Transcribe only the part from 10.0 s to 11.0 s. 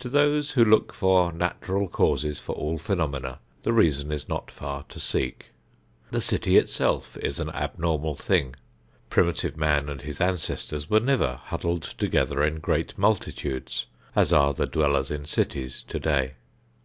his ancestors were